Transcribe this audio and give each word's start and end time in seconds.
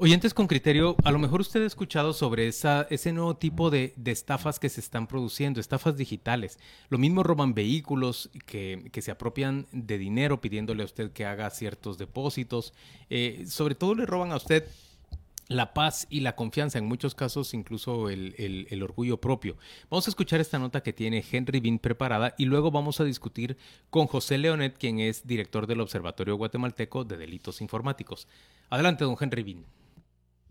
Oyentes 0.00 0.32
con 0.32 0.46
criterio, 0.46 0.94
a 1.02 1.10
lo 1.10 1.18
mejor 1.18 1.40
usted 1.40 1.60
ha 1.60 1.66
escuchado 1.66 2.12
sobre 2.12 2.46
esa, 2.46 2.86
ese 2.88 3.12
nuevo 3.12 3.36
tipo 3.36 3.68
de, 3.68 3.94
estafas 4.04 4.60
que 4.60 4.68
se 4.68 4.80
están 4.80 5.08
produciendo, 5.08 5.58
estafas 5.58 5.96
digitales. 5.96 6.60
Lo 6.88 6.98
mismo 6.98 7.24
roban 7.24 7.52
vehículos 7.52 8.30
que, 8.46 8.88
se 9.02 9.10
apropian 9.10 9.66
de 9.72 9.98
dinero 9.98 10.40
pidiéndole 10.40 10.84
a 10.84 10.86
usted 10.86 11.10
que 11.10 11.26
haga 11.26 11.50
ciertos 11.50 11.98
depósitos. 11.98 12.74
Eh, 13.10 13.44
sobre 13.48 13.74
todo 13.74 13.96
le 13.96 14.06
roban 14.06 14.30
a 14.30 14.36
usted 14.36 14.68
la 15.48 15.74
paz 15.74 16.06
y 16.08 16.20
la 16.20 16.36
confianza, 16.36 16.78
en 16.78 16.86
muchos 16.86 17.16
casos 17.16 17.52
incluso 17.52 18.08
el, 18.08 18.80
orgullo 18.84 19.20
propio. 19.20 19.56
Vamos 19.90 20.06
a 20.06 20.10
escuchar 20.10 20.40
esta 20.40 20.60
nota 20.60 20.80
que 20.80 20.92
tiene 20.92 21.24
Henry 21.28 21.58
Bean 21.58 21.80
preparada 21.80 22.36
y 22.38 22.44
luego 22.44 22.70
vamos 22.70 23.00
a 23.00 23.04
discutir 23.04 23.56
con 23.90 24.06
José 24.06 24.38
Leonet, 24.38 24.78
quien 24.78 25.00
es 25.00 25.26
director 25.26 25.66
del 25.66 25.80
Observatorio 25.80 26.36
Guatemalteco 26.36 27.02
de 27.04 27.16
Delitos 27.16 27.60
Informáticos. 27.60 28.28
Adelante, 28.70 29.02
don 29.02 29.16
Henry 29.20 29.42
Bean. 29.42 29.77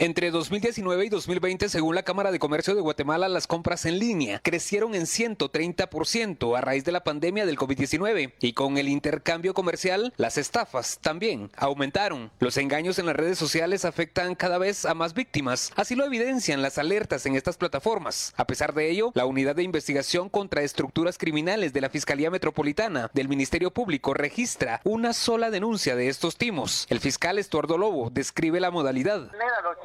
Entre 0.00 0.30
2019 0.30 1.06
y 1.06 1.08
2020, 1.08 1.68
según 1.68 1.96
la 1.96 2.04
Cámara 2.04 2.30
de 2.30 2.38
Comercio 2.38 2.76
de 2.76 2.80
Guatemala, 2.80 3.28
las 3.28 3.48
compras 3.48 3.84
en 3.84 3.98
línea 3.98 4.38
crecieron 4.38 4.94
en 4.94 5.06
130% 5.06 6.56
a 6.56 6.60
raíz 6.60 6.84
de 6.84 6.92
la 6.92 7.02
pandemia 7.02 7.44
del 7.46 7.58
COVID-19 7.58 8.34
y 8.38 8.52
con 8.52 8.78
el 8.78 8.88
intercambio 8.88 9.54
comercial, 9.54 10.14
las 10.16 10.38
estafas 10.38 11.00
también 11.00 11.50
aumentaron. 11.56 12.30
Los 12.38 12.58
engaños 12.58 13.00
en 13.00 13.06
las 13.06 13.16
redes 13.16 13.38
sociales 13.38 13.84
afectan 13.84 14.36
cada 14.36 14.58
vez 14.58 14.84
a 14.84 14.94
más 14.94 15.14
víctimas, 15.14 15.72
así 15.74 15.96
lo 15.96 16.04
evidencian 16.04 16.62
las 16.62 16.78
alertas 16.78 17.26
en 17.26 17.34
estas 17.34 17.56
plataformas. 17.56 18.34
A 18.36 18.46
pesar 18.46 18.74
de 18.74 18.90
ello, 18.90 19.10
la 19.16 19.26
Unidad 19.26 19.56
de 19.56 19.64
Investigación 19.64 20.28
contra 20.28 20.62
Estructuras 20.62 21.18
Criminales 21.18 21.72
de 21.72 21.80
la 21.80 21.90
Fiscalía 21.90 22.30
Metropolitana 22.30 23.10
del 23.14 23.26
Ministerio 23.26 23.72
Público 23.72 24.14
registra 24.14 24.80
una 24.84 25.12
sola 25.12 25.50
denuncia 25.50 25.96
de 25.96 26.08
estos 26.08 26.36
timos. 26.36 26.86
El 26.88 27.00
fiscal 27.00 27.36
Estuardo 27.36 27.76
Lobo 27.76 28.10
describe 28.10 28.60
la 28.60 28.70
modalidad 28.70 29.28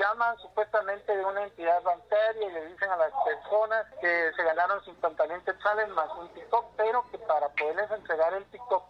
llaman 0.03 0.37
supuestamente 0.39 1.15
de 1.15 1.23
una 1.23 1.43
entidad 1.43 1.81
bancaria 1.81 2.47
y 2.47 2.51
le 2.51 2.67
dicen 2.67 2.89
a 2.89 2.97
las 2.97 3.11
personas 3.23 3.85
que 4.01 4.31
se 4.35 4.43
ganaron 4.43 4.83
50 4.83 5.27
mil 5.27 5.41
quetzales 5.43 5.89
más 5.89 6.09
un 6.19 6.27
TikTok, 6.33 6.65
pero 6.75 7.05
que 7.09 7.17
para 7.19 7.47
poderles 7.49 7.89
entregar 7.91 8.33
el 8.33 8.43
TikTok 8.45 8.83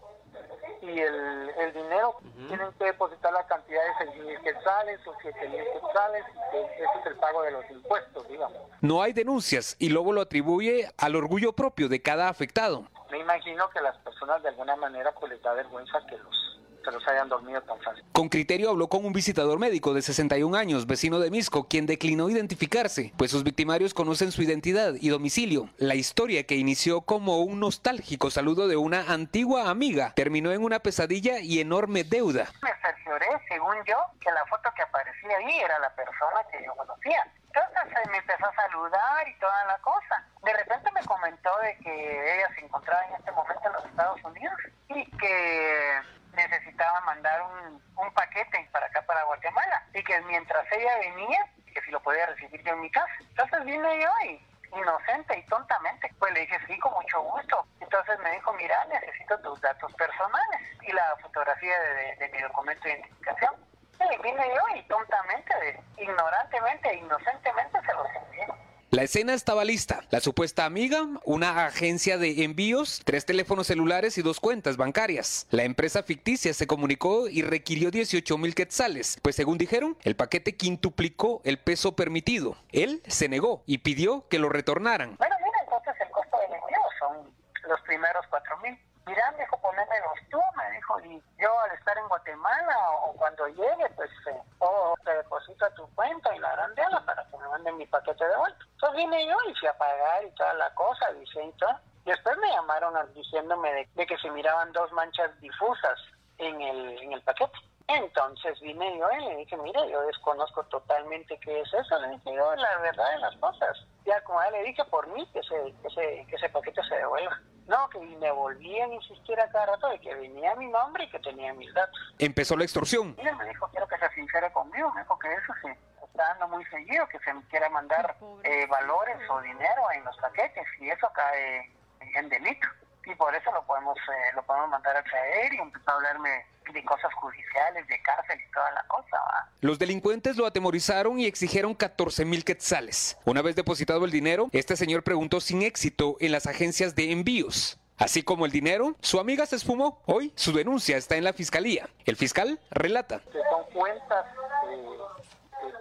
y 0.81 0.99
el, 0.99 1.49
el 1.57 1.73
dinero 1.73 2.17
tienen 2.47 2.71
que 2.73 2.85
depositar 2.85 3.31
la 3.31 3.45
cantidad 3.45 3.81
de 3.83 4.11
6 4.11 4.25
mil 4.25 4.41
quetzales 4.41 4.99
o 5.07 5.13
7 5.21 5.49
mil 5.49 5.63
quetzales, 5.63 6.25
y 6.51 6.57
ese 6.57 6.99
es 6.99 7.05
el 7.05 7.15
pago 7.15 7.41
de 7.43 7.51
los 7.51 7.69
impuestos, 7.69 8.27
digamos. 8.27 8.57
No 8.81 9.01
hay 9.01 9.13
denuncias 9.13 9.75
y 9.79 9.89
luego 9.89 10.11
lo 10.13 10.21
atribuye 10.21 10.91
al 10.97 11.15
orgullo 11.15 11.53
propio 11.53 11.89
de 11.89 12.01
cada 12.01 12.27
afectado. 12.27 12.85
Me 13.11 13.19
imagino 13.19 13.69
que 13.69 13.79
las 13.81 13.95
personas 13.97 14.41
de 14.41 14.49
alguna 14.49 14.75
manera 14.75 15.11
pues 15.11 15.31
les 15.31 15.41
da 15.41 15.53
vergüenza 15.53 15.99
que 16.07 16.17
los 16.17 16.42
se 16.83 16.91
los 16.91 17.07
hayan 17.07 17.29
dormido 17.29 17.61
tan 17.61 17.79
fácil. 17.81 18.03
Con 18.11 18.29
criterio 18.29 18.69
habló 18.69 18.87
con 18.87 19.05
un 19.05 19.13
visitador 19.13 19.59
médico 19.59 19.93
de 19.93 20.01
61 20.01 20.55
años, 20.57 20.85
vecino 20.85 21.19
de 21.19 21.31
Misco, 21.31 21.67
quien 21.67 21.85
declinó 21.85 22.29
identificarse, 22.29 23.13
pues 23.17 23.31
sus 23.31 23.43
victimarios 23.43 23.93
conocen 23.93 24.31
su 24.31 24.41
identidad 24.41 24.93
y 24.99 25.09
domicilio. 25.09 25.69
La 25.77 25.95
historia 25.95 26.45
que 26.45 26.55
inició 26.55 27.01
como 27.01 27.39
un 27.39 27.59
nostálgico 27.59 28.29
saludo 28.29 28.67
de 28.67 28.77
una 28.77 29.11
antigua 29.11 29.69
amiga 29.69 30.13
terminó 30.15 30.51
en 30.51 30.63
una 30.63 30.79
pesadilla 30.79 31.39
y 31.39 31.59
enorme 31.59 32.03
deuda. 32.03 32.49
Me 32.61 32.71
cercioré, 32.81 33.27
según 33.47 33.75
yo, 33.87 33.97
que 34.19 34.31
la 34.31 34.45
foto 34.45 34.69
que 34.75 34.81
aparecía 34.81 35.37
ahí 35.37 35.59
era 35.59 35.79
la 35.79 35.93
persona 35.95 36.41
que 36.51 36.63
yo 36.65 36.73
conocía. 36.75 37.25
Entonces 37.55 38.11
me 38.11 38.17
empezó 38.17 38.45
a 38.45 38.55
saludar 38.55 39.27
y 39.27 39.39
toda 39.39 39.65
la 39.65 39.77
cosa. 39.79 40.25
De 40.43 40.53
repente 40.53 40.91
me 40.91 41.03
comentó 41.05 41.49
de 41.61 41.77
que 41.77 42.35
ella 42.35 42.49
se 42.55 42.65
encontraba 42.65 43.05
en 43.07 43.15
este 43.15 43.31
momento 43.31 43.61
en 43.67 43.73
los 43.73 43.85
Estados 43.85 44.23
Unidos 44.23 44.59
y 44.89 45.05
que 45.17 45.99
necesitaba 46.33 47.01
mandar 47.01 47.41
un, 47.41 47.81
un 47.95 48.13
paquete 48.13 48.67
para 48.71 48.87
acá, 48.87 49.01
para 49.03 49.23
Guatemala, 49.23 49.83
y 49.93 50.03
que 50.03 50.19
mientras 50.21 50.65
ella 50.71 50.97
venía, 50.99 51.45
que 51.73 51.81
si 51.81 51.91
lo 51.91 51.99
podía 52.01 52.25
recibir 52.27 52.63
yo 52.63 52.73
en 52.73 52.81
mi 52.81 52.91
casa. 52.91 53.13
Entonces 53.19 53.65
vine 53.65 54.01
yo 54.01 54.09
y 54.25 54.53
inocente 54.75 55.37
y 55.37 55.45
tontamente, 55.45 56.11
pues 56.19 56.33
le 56.33 56.41
dije 56.41 56.57
sí, 56.67 56.77
con 56.79 56.93
mucho 56.93 57.21
gusto. 57.21 57.65
Entonces 57.79 58.19
me 58.19 58.31
dijo, 58.31 58.53
mira, 58.53 58.85
necesito 58.85 59.39
tus 59.41 59.59
datos 59.61 59.93
personales 59.93 60.61
y 60.81 60.91
la 60.91 61.15
fotografía 61.21 61.79
de, 61.79 62.15
de 62.17 62.29
mi 62.29 62.41
documento 62.41 62.83
de 62.83 62.93
identificación. 62.93 63.53
Y 63.99 64.21
vine 64.21 64.47
yo 64.55 64.75
y 64.75 64.83
tontamente, 64.87 65.79
ignorantemente 65.97 66.89
e 66.89 66.95
inocentemente 66.95 67.79
se 67.81 67.93
los 67.93 68.07
envié. 68.15 68.47
La 68.93 69.01
escena 69.01 69.33
estaba 69.33 69.65
lista. 69.65 70.01
La 70.11 70.19
supuesta 70.19 70.65
amiga, 70.65 71.07
una 71.25 71.65
agencia 71.65 72.19
de 72.19 72.43
envíos, 72.43 73.01
tres 73.03 73.25
teléfonos 73.25 73.65
celulares 73.65 74.19
y 74.19 74.21
dos 74.21 74.39
cuentas 74.39 74.77
bancarias. 74.77 75.47
La 75.49 75.63
empresa 75.63 76.03
ficticia 76.03 76.53
se 76.53 76.67
comunicó 76.67 77.27
y 77.27 77.41
requirió 77.41 77.89
18 77.89 78.37
mil 78.37 78.53
quetzales, 78.53 79.17
pues 79.23 79.35
según 79.35 79.57
dijeron, 79.57 79.97
el 80.03 80.15
paquete 80.15 80.55
quintuplicó 80.55 81.41
el 81.43 81.57
peso 81.57 81.95
permitido. 81.95 82.55
Él 82.71 83.01
se 83.07 83.29
negó 83.29 83.63
y 83.65 83.79
pidió 83.79 84.27
que 84.29 84.37
lo 84.37 84.49
retornaran. 84.49 85.15
Bueno, 85.17 85.35
mira, 85.39 85.57
entonces 85.63 85.95
el 85.99 86.11
costo 86.11 86.37
del 86.37 86.53
envío 86.53 86.77
son 86.99 87.33
los 87.67 87.81
primeros 87.81 88.23
cuatro 88.29 88.59
mil. 88.59 88.77
Mira, 89.07 89.31
me 89.31 89.39
dijo, 89.39 89.59
los 89.63 90.29
tú, 90.29 90.39
me 90.55 90.71
dijo, 90.75 90.99
y 91.01 91.41
yo 91.41 91.59
al 91.61 91.71
estar 91.71 91.97
en 91.97 92.07
Guatemala 92.07 92.75
o, 93.05 93.13
cuando 93.13 93.47
llegue, 93.47 93.89
pues, 93.95 94.11
eh, 94.27 94.37
o 94.59 94.93
te 95.03 95.15
deposito 95.15 95.65
tu 95.75 95.87
cuenta 95.95 96.33
y 96.35 96.39
la 96.39 96.51
grandela 96.51 97.03
para 97.03 97.25
que 97.25 97.37
me 97.37 97.47
manden 97.49 97.77
mi 97.77 97.87
paquete 97.87 98.23
de 98.23 98.37
vuelta. 98.37 98.65
Entonces 98.83 99.05
vine 99.05 99.25
yo 99.25 99.37
y 99.49 99.55
fui 99.55 99.69
a 99.69 99.77
pagar 99.77 100.25
y 100.25 100.31
toda 100.31 100.53
la 100.55 100.73
cosa, 100.75 101.09
dice 101.13 101.41
y 101.41 101.51
todo. 101.53 101.73
Después 102.03 102.37
me 102.37 102.49
llamaron 102.49 102.93
diciéndome 103.13 103.87
de, 103.95 104.05
que 104.05 104.17
se 104.17 104.29
miraban 104.31 104.73
dos 104.73 104.91
manchas 104.91 105.31
difusas 105.39 105.97
en 106.37 106.61
el, 106.61 107.01
en 107.01 107.13
el 107.13 107.21
paquete. 107.21 107.53
Entonces 107.87 108.59
vine 108.59 108.97
yo 108.99 109.09
y 109.09 109.23
le 109.23 109.35
dije, 109.37 109.55
mire, 109.55 109.89
yo 109.89 110.01
desconozco 110.01 110.63
totalmente 110.65 111.39
qué 111.39 111.61
es 111.61 111.73
eso. 111.73 111.97
Le 111.99 112.09
dije 112.09 112.35
yo 112.35 112.55
la 112.55 112.77
verdad 112.79 113.09
de 113.11 113.19
las 113.19 113.35
cosas. 113.37 113.87
Ya 114.05 114.21
como 114.25 114.43
ya 114.43 114.51
le 114.51 114.63
dije, 114.63 114.83
por 114.85 115.07
mí, 115.07 115.25
que 115.31 115.39
ese, 115.39 115.73
que 115.81 115.87
ese, 115.87 116.25
que 116.27 116.35
ese 116.35 116.49
paquete 116.49 116.83
se 116.83 116.95
devuelva. 116.95 117.39
No, 117.67 117.87
que 117.87 117.99
me 117.99 118.31
volvían 118.31 118.91
a 118.91 118.95
insistir 118.95 119.39
a 119.39 119.49
cada 119.49 119.67
rato 119.67 119.87
de 119.87 119.99
que 120.01 120.13
venía 120.13 120.55
mi 120.55 120.67
nombre 120.67 121.05
y 121.05 121.09
que 121.09 121.19
tenía 121.19 121.53
mis 121.53 121.73
datos. 121.73 121.97
Empezó 122.19 122.57
la 122.57 122.65
extorsión. 122.65 123.15
Y 123.17 123.23
me 123.23 123.47
dijo, 123.47 123.65
quiero 123.71 123.87
que 123.87 123.97
se 123.97 124.09
sincere 124.09 124.51
conmigo. 124.51 124.91
Me 124.91 125.03
dijo 125.03 125.17
que 125.19 125.33
eso 125.33 125.53
sí 125.61 125.69
está 126.13 126.27
dando 126.27 126.47
muy 126.55 126.63
seguido, 126.65 127.07
que 127.07 127.17
se 127.19 127.31
quiera 127.49 127.69
mandar 127.69 128.15
eh, 128.43 128.67
valores 128.67 129.17
o 129.29 129.41
dinero 129.41 129.81
en 129.95 130.03
los 130.05 130.15
paquetes 130.17 130.65
y 130.79 130.89
eso 130.89 131.09
cae 131.13 131.71
en 132.15 132.29
delito. 132.29 132.67
Y 133.05 133.15
por 133.15 133.35
eso 133.35 133.51
lo 133.51 133.65
podemos, 133.65 133.97
eh, 133.97 134.31
lo 134.35 134.43
podemos 134.43 134.69
mandar 134.69 134.95
a 134.95 135.03
traer 135.03 135.53
y 135.53 135.57
empezó 135.57 135.89
a 135.89 135.95
hablarme 135.95 136.45
de 136.71 136.85
cosas 136.85 137.13
judiciales, 137.15 137.85
de 137.87 138.01
cárcel 138.01 138.39
y 138.39 138.51
toda 138.51 138.71
la 138.71 138.83
cosa. 138.87 139.17
Los 139.59 139.79
delincuentes 139.79 140.37
lo 140.37 140.45
atemorizaron 140.45 141.19
y 141.19 141.25
exigieron 141.25 141.73
14 141.73 142.23
mil 142.25 142.45
quetzales. 142.45 143.17
Una 143.25 143.41
vez 143.41 143.55
depositado 143.55 144.05
el 144.05 144.11
dinero, 144.11 144.49
este 144.53 144.77
señor 144.77 145.03
preguntó 145.03 145.41
sin 145.41 145.63
éxito 145.63 146.15
en 146.21 146.31
las 146.31 146.47
agencias 146.47 146.95
de 146.95 147.11
envíos. 147.11 147.79
Así 147.97 148.23
como 148.23 148.45
el 148.45 148.51
dinero, 148.51 148.95
su 149.01 149.19
amiga 149.19 149.45
se 149.45 149.55
esfumó. 149.55 150.01
Hoy 150.05 150.31
su 150.35 150.53
denuncia 150.53 150.97
está 150.97 151.15
en 151.15 151.23
la 151.23 151.33
fiscalía. 151.33 151.89
El 152.05 152.15
fiscal 152.15 152.59
relata. 152.71 153.21
Son 153.31 153.63
cuentas 153.73 154.25
eh, 154.71 154.87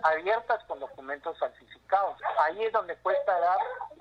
abiertas 0.02 0.62
con 0.64 0.80
documentos 0.80 1.38
falsificados. 1.38 2.18
Ahí 2.40 2.64
es 2.64 2.72
donde 2.72 2.96
cuesta 2.96 3.38
dar 3.38 3.58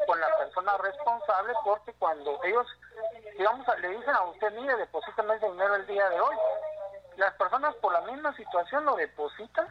con 0.08 0.20
la 0.20 0.38
persona 0.38 0.78
responsable 0.78 1.54
porque 1.64 1.94
cuando 1.94 2.44
ellos, 2.44 2.68
digamos, 3.38 3.68
le 3.80 3.90
dicen 3.90 4.16
a 4.16 4.24
usted, 4.24 4.52
mire, 4.54 4.76
deposítame 4.78 5.36
ese 5.36 5.50
dinero 5.50 5.76
el 5.76 5.88
día 5.88 6.10
de 6.10 6.22
hoy, 6.22 6.36
las 7.18 7.34
personas 7.34 7.76
por 7.76 7.94
la 7.94 8.02
misma 8.02 8.36
situación 8.36 8.86
lo 8.86 8.96
depositan 8.96 9.68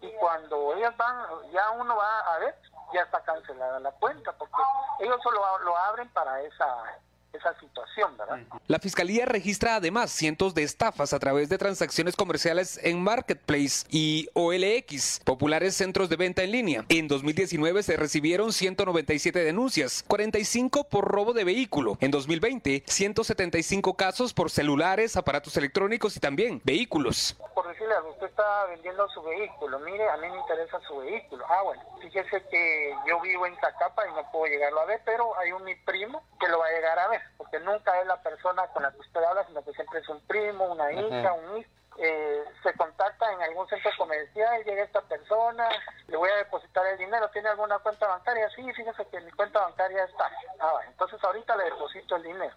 y 0.00 0.12
cuando 0.14 0.74
ellas 0.74 0.96
van, 0.96 1.26
ya 1.52 1.70
uno 1.72 1.96
va 1.96 2.20
a 2.20 2.38
ver, 2.38 2.54
ya 2.92 3.02
está 3.02 3.20
cancelada 3.22 3.80
la 3.80 3.90
cuenta 3.92 4.32
porque 4.32 4.62
ellos 5.00 5.20
solo 5.22 5.40
lo 5.60 5.76
abren 5.76 6.08
para 6.10 6.40
esa 6.42 6.98
esa 7.34 7.58
situación, 7.58 8.16
¿verdad? 8.16 8.40
La 8.66 8.78
Fiscalía 8.78 9.26
registra 9.26 9.76
además 9.76 10.10
cientos 10.10 10.54
de 10.54 10.62
estafas 10.62 11.12
a 11.12 11.18
través 11.18 11.48
de 11.48 11.58
transacciones 11.58 12.16
comerciales 12.16 12.80
en 12.82 13.02
Marketplace 13.02 13.86
y 13.90 14.28
OLX, 14.34 15.20
populares 15.24 15.74
centros 15.74 16.08
de 16.08 16.16
venta 16.16 16.42
en 16.42 16.52
línea. 16.52 16.84
En 16.88 17.08
2019 17.08 17.82
se 17.82 17.96
recibieron 17.96 18.52
197 18.52 19.38
denuncias, 19.40 20.04
45 20.06 20.84
por 20.84 21.06
robo 21.06 21.32
de 21.32 21.44
vehículo. 21.44 21.98
En 22.00 22.10
2020, 22.10 22.84
175 22.86 23.94
casos 23.94 24.32
por 24.32 24.50
celulares, 24.50 25.16
aparatos 25.16 25.56
electrónicos 25.56 26.16
y 26.16 26.20
también 26.20 26.60
vehículos. 26.64 27.36
Por 27.54 27.63
oiga, 27.94 28.08
usted 28.10 28.26
está 28.26 28.66
vendiendo 28.66 29.08
su 29.08 29.22
vehículo, 29.22 29.78
mire, 29.80 30.08
a 30.08 30.16
mí 30.16 30.28
me 30.28 30.38
interesa 30.38 30.78
su 30.80 30.98
vehículo. 30.98 31.44
Ah, 31.48 31.62
bueno, 31.62 31.82
fíjese 32.00 32.42
que 32.48 32.96
yo 33.06 33.20
vivo 33.20 33.46
en 33.46 33.56
Zacapa 33.60 34.06
y 34.06 34.12
no 34.12 34.30
puedo 34.30 34.46
llegarlo 34.46 34.80
a 34.80 34.86
ver, 34.86 35.00
pero 35.04 35.36
hay 35.38 35.52
un 35.52 35.64
mi 35.64 35.74
primo 35.76 36.22
que 36.40 36.48
lo 36.48 36.58
va 36.58 36.66
a 36.66 36.72
llegar 36.72 36.98
a 36.98 37.08
ver, 37.08 37.22
porque 37.36 37.58
nunca 37.60 38.00
es 38.00 38.06
la 38.06 38.20
persona 38.22 38.66
con 38.68 38.82
la 38.82 38.92
que 38.92 39.00
usted 39.00 39.22
habla, 39.22 39.46
sino 39.46 39.64
que 39.64 39.72
siempre 39.72 40.00
es 40.00 40.08
un 40.08 40.20
primo, 40.26 40.66
una 40.66 40.92
hija, 40.92 41.32
un 41.32 41.58
hijo. 41.58 41.70
Eh, 41.96 42.44
se 42.64 42.74
contacta 42.74 43.32
en 43.32 43.40
algún 43.40 43.68
centro 43.68 43.88
comercial, 43.96 44.64
llega 44.64 44.82
esta 44.82 45.00
persona, 45.02 45.68
le 46.08 46.16
voy 46.16 46.28
a 46.28 46.36
depositar 46.38 46.84
el 46.88 46.98
dinero, 46.98 47.30
¿tiene 47.30 47.48
alguna 47.48 47.78
cuenta 47.78 48.08
bancaria? 48.08 48.50
Sí, 48.50 48.62
fíjese 48.72 49.06
que 49.06 49.20
mi 49.20 49.30
cuenta 49.30 49.60
bancaria 49.60 50.02
está. 50.02 50.28
Ah, 50.58 50.80
entonces 50.88 51.22
ahorita 51.22 51.54
le 51.56 51.64
deposito 51.64 52.16
el 52.16 52.24
dinero. 52.24 52.54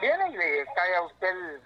Viene 0.00 0.30
y 0.30 0.36
le 0.36 0.64
cae 0.74 0.94
a 0.94 1.02
usted 1.02 1.28
el, 1.28 1.60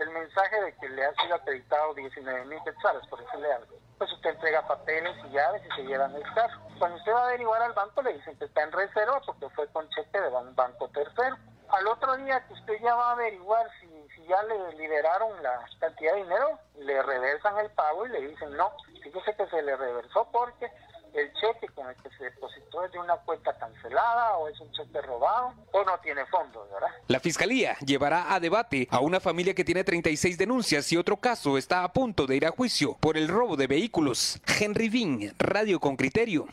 el 0.00 0.10
mensaje 0.10 0.60
de 0.60 0.74
que 0.76 0.88
le 0.88 1.04
ha 1.04 1.14
sido 1.14 1.34
acreditado 1.34 1.94
19 1.94 2.44
mil 2.46 2.62
quetzales, 2.64 3.06
por 3.08 3.22
decirle 3.22 3.52
algo. 3.52 3.76
Pues 3.98 4.12
usted 4.12 4.30
entrega 4.30 4.66
papeles 4.66 5.16
y 5.24 5.30
llaves 5.30 5.62
y 5.64 5.76
se 5.76 5.82
llevan 5.82 6.14
el 6.14 6.22
caso. 6.34 6.56
Cuando 6.78 6.96
usted 6.98 7.12
va 7.12 7.22
a 7.22 7.28
averiguar 7.28 7.62
al 7.62 7.72
banco 7.72 8.02
le 8.02 8.14
dicen 8.14 8.36
que 8.38 8.44
está 8.44 8.62
en 8.62 8.72
reserva 8.72 9.20
porque 9.26 9.48
fue 9.50 9.66
con 9.68 9.88
cheque 9.90 10.20
de 10.20 10.28
un 10.28 10.54
banco 10.54 10.88
tercero. 10.88 11.36
Al 11.68 11.86
otro 11.86 12.16
día 12.16 12.46
que 12.46 12.54
usted 12.54 12.74
ya 12.80 12.94
va 12.94 13.10
a 13.10 13.12
averiguar 13.12 13.66
si, 13.80 13.86
si 14.14 14.26
ya 14.26 14.42
le 14.44 14.72
liberaron 14.74 15.42
la 15.42 15.68
cantidad 15.80 16.14
de 16.14 16.22
dinero, 16.22 16.58
le 16.78 17.02
reversan 17.02 17.58
el 17.58 17.70
pago 17.72 18.06
y 18.06 18.10
le 18.10 18.20
dicen 18.28 18.56
no, 18.56 18.70
fíjese 19.02 19.34
que 19.36 19.46
se 19.48 19.62
le 19.62 19.76
reversó 19.76 20.28
porque 20.32 20.70
el 21.20 21.32
cheque 21.32 21.68
con 21.74 21.88
el 21.88 21.96
que 21.96 22.10
se 22.16 22.24
depositó 22.24 22.84
es 22.84 22.92
de 22.92 22.98
una 22.98 23.16
cuenta 23.16 23.56
cancelada 23.58 24.36
o 24.38 24.48
es 24.48 24.58
un 24.60 24.70
cheque 24.72 25.00
robado 25.02 25.54
o 25.72 25.84
no 25.84 25.98
tiene 26.02 26.24
fondos, 26.26 26.68
¿verdad? 26.70 26.88
La 27.08 27.20
fiscalía 27.20 27.76
llevará 27.78 28.34
a 28.34 28.40
debate 28.40 28.88
a 28.90 29.00
una 29.00 29.20
familia 29.20 29.54
que 29.54 29.64
tiene 29.64 29.84
36 29.84 30.38
denuncias 30.38 30.92
y 30.92 30.96
otro 30.96 31.16
caso 31.16 31.58
está 31.58 31.84
a 31.84 31.92
punto 31.92 32.26
de 32.26 32.36
ir 32.36 32.46
a 32.46 32.50
juicio 32.50 32.96
por 33.00 33.16
el 33.16 33.28
robo 33.28 33.56
de 33.56 33.66
vehículos. 33.66 34.40
Henry 34.60 34.88
Vin, 34.88 35.32
Radio 35.38 35.80
con 35.80 35.96
Criterio. 35.96 36.46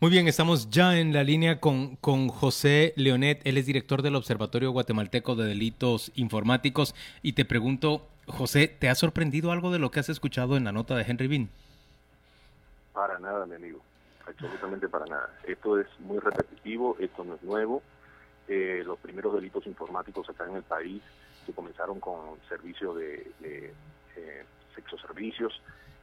Muy 0.00 0.10
bien, 0.10 0.28
estamos 0.28 0.70
ya 0.70 0.98
en 0.98 1.12
la 1.12 1.22
línea 1.22 1.60
con, 1.60 1.96
con 1.96 2.28
José 2.28 2.94
Leonet, 2.96 3.42
él 3.44 3.58
es 3.58 3.66
director 3.66 4.00
del 4.00 4.16
Observatorio 4.16 4.70
Guatemalteco 4.72 5.36
de 5.36 5.46
Delitos 5.46 6.10
Informáticos 6.14 6.94
y 7.22 7.34
te 7.34 7.44
pregunto, 7.44 8.08
José, 8.26 8.66
¿te 8.66 8.88
ha 8.88 8.94
sorprendido 8.94 9.52
algo 9.52 9.70
de 9.70 9.78
lo 9.78 9.90
que 9.90 10.00
has 10.00 10.08
escuchado 10.08 10.56
en 10.56 10.64
la 10.64 10.72
nota 10.72 10.96
de 10.96 11.04
Henry 11.06 11.26
Bean? 11.26 11.50
Para 12.92 13.18
nada, 13.18 13.46
mi 13.46 13.54
amigo, 13.54 13.80
absolutamente 14.26 14.88
para 14.88 15.06
nada. 15.06 15.30
Esto 15.44 15.78
es 15.78 15.86
muy 16.00 16.18
repetitivo, 16.18 16.96
esto 16.98 17.24
no 17.24 17.34
es 17.36 17.42
nuevo. 17.42 17.82
Eh, 18.48 18.82
los 18.84 18.98
primeros 18.98 19.32
delitos 19.34 19.66
informáticos 19.66 20.28
acá 20.28 20.44
en 20.48 20.56
el 20.56 20.62
país 20.64 21.02
que 21.46 21.52
comenzaron 21.52 22.00
con 22.00 22.38
servicios 22.48 22.96
de, 22.96 23.30
de 23.38 23.72
eh, 24.16 24.44
sexoservicios, 24.74 25.62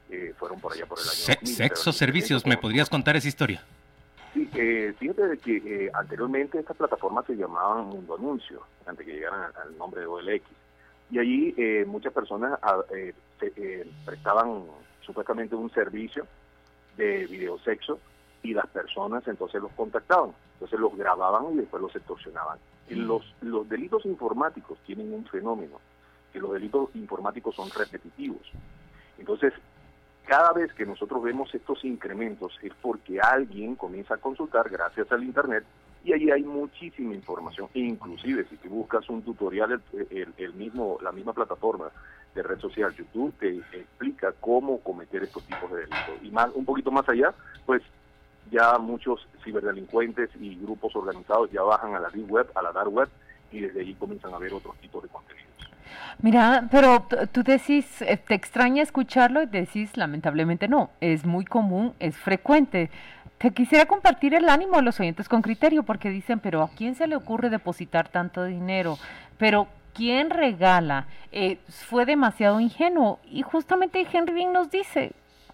eh, 0.09 0.33
fueron 0.37 0.59
por 0.61 0.71
allá 0.71 0.85
por 0.85 0.97
el 0.99 1.03
año 1.03 1.11
Se 1.13 1.33
2000, 1.35 1.55
Sexo 1.55 1.91
Servicios, 1.91 2.45
¿me 2.45 2.57
podrías 2.57 2.89
contar 2.89 3.17
esa 3.17 3.27
historia? 3.27 3.61
Sí, 4.33 4.49
eh, 4.55 4.93
fíjate 4.97 5.27
de 5.27 5.37
que 5.39 5.57
eh, 5.57 5.91
anteriormente 5.93 6.59
estas 6.59 6.77
plataformas 6.77 7.25
se 7.25 7.35
llamaban 7.35 7.85
Mundo 7.87 8.15
Anuncio, 8.15 8.61
antes 8.85 9.05
que 9.05 9.13
llegaran 9.13 9.41
al, 9.43 9.61
al 9.63 9.77
nombre 9.77 10.01
de 10.01 10.07
OLX. 10.07 10.43
Y 11.11 11.19
allí 11.19 11.53
eh, 11.57 11.83
muchas 11.85 12.13
personas 12.13 12.57
ah, 12.61 12.79
eh, 12.95 13.13
se- 13.39 13.53
eh, 13.57 13.89
prestaban 14.05 14.63
supuestamente 15.01 15.55
un 15.55 15.69
servicio 15.71 16.25
de 16.97 17.25
videosexo 17.27 17.99
y 18.43 18.53
las 18.53 18.67
personas 18.67 19.27
entonces 19.27 19.61
los 19.61 19.71
contactaban. 19.73 20.31
Entonces 20.53 20.79
los 20.79 20.95
grababan 20.97 21.53
y 21.53 21.57
después 21.57 21.81
los 21.81 21.95
extorsionaban. 21.95 22.57
Y 22.89 22.95
Los, 22.95 23.23
los 23.41 23.67
delitos 23.67 24.05
informáticos 24.05 24.77
tienen 24.85 25.13
un 25.13 25.25
fenómeno, 25.25 25.79
que 26.31 26.39
los 26.39 26.53
delitos 26.53 26.89
informáticos 26.95 27.55
son 27.55 27.69
repetitivos. 27.69 28.41
Entonces, 29.17 29.53
cada 30.25 30.53
vez 30.53 30.73
que 30.73 30.85
nosotros 30.85 31.21
vemos 31.21 31.53
estos 31.53 31.83
incrementos 31.83 32.57
es 32.61 32.73
porque 32.81 33.19
alguien 33.19 33.75
comienza 33.75 34.15
a 34.15 34.17
consultar 34.17 34.69
gracias 34.69 35.11
al 35.11 35.23
Internet 35.23 35.65
y 36.07 36.13
ahí 36.13 36.31
hay 36.31 36.43
muchísima 36.43 37.13
información. 37.13 37.67
Inclusive, 37.73 38.45
si 38.49 38.55
tú 38.57 38.69
buscas 38.69 39.09
un 39.09 39.21
tutorial, 39.23 39.71
el, 39.93 40.07
el- 40.09 40.33
el 40.37 40.53
mismo, 40.53 40.97
la 41.01 41.11
misma 41.11 41.33
plataforma 41.33 41.89
de 42.33 42.43
red 42.43 42.59
social 42.59 42.93
YouTube 42.95 43.33
te 43.39 43.57
explica 43.77 44.31
cómo 44.39 44.79
cometer 44.79 45.23
estos 45.23 45.43
tipos 45.43 45.71
de 45.71 45.81
delitos. 45.81 46.15
Y 46.21 46.31
más, 46.31 46.49
un 46.53 46.65
poquito 46.65 46.91
más 46.91 47.07
allá, 47.09 47.33
pues 47.65 47.81
ya 48.51 48.77
muchos 48.77 49.27
ciberdelincuentes 49.43 50.29
y 50.39 50.55
grupos 50.55 50.95
organizados 50.95 51.51
ya 51.51 51.61
bajan 51.63 51.95
a 51.95 51.99
la 51.99 52.09
deep 52.09 52.31
web, 52.31 52.47
a 52.55 52.61
la 52.61 52.71
dark 52.71 52.93
web, 52.93 53.09
y 53.51 53.59
desde 53.61 53.81
allí 53.81 53.93
comienzan 53.95 54.33
a 54.33 54.37
ver 54.37 54.53
otros 54.53 54.77
tipos 54.77 55.03
de 55.03 55.09
contenidos. 55.09 55.47
Mira, 56.21 56.67
pero 56.71 57.05
tú 57.31 57.43
decís, 57.43 58.01
eh, 58.01 58.17
te 58.17 58.33
extraña 58.33 58.81
escucharlo 58.81 59.43
y 59.43 59.45
decís, 59.47 59.95
lamentablemente 59.97 60.67
no, 60.67 60.89
es 61.01 61.25
muy 61.25 61.45
común, 61.45 61.93
es 61.99 62.17
frecuente. 62.17 62.89
Te 63.37 63.51
quisiera 63.51 63.85
compartir 63.85 64.33
el 64.33 64.49
ánimo 64.49 64.77
de 64.77 64.81
los 64.81 64.99
oyentes 64.99 65.29
con 65.29 65.43
criterio 65.43 65.83
porque 65.83 66.09
dicen, 66.09 66.39
pero 66.39 66.63
¿a 66.63 66.69
quién 66.69 66.95
se 66.95 67.05
le 67.05 67.15
ocurre 67.15 67.51
depositar 67.51 68.09
tanto 68.09 68.43
dinero? 68.45 68.97
Pero 69.37 69.67
¿quién 69.93 70.31
regala? 70.31 71.05
Eh, 71.31 71.59
fue 71.69 72.05
demasiado 72.05 72.59
ingenuo. 72.59 73.19
Y 73.29 73.43
justamente 73.43 74.05
Henry 74.11 74.33
Bean 74.33 74.53
nos 74.53 74.71
dice, 74.71 75.11